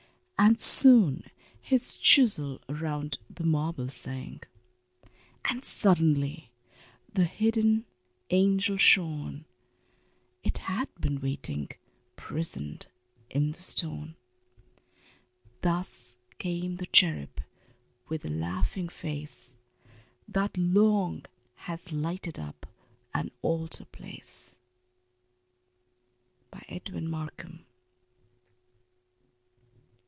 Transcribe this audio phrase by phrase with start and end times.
[0.43, 1.25] And soon
[1.61, 4.41] his chisel round the marble sang,
[5.45, 6.51] And suddenly
[7.13, 7.85] the hidden
[8.31, 9.45] angel shone:
[10.43, 11.69] It had been waiting
[12.15, 12.87] prisoned
[13.29, 14.15] in the stone.
[15.61, 17.43] Thus came the cherub
[18.09, 19.55] with the laughing face
[20.27, 21.25] That long
[21.69, 22.65] has lighted up
[23.13, 24.57] an altar place.
[26.67, 27.67] _Edwin Markham.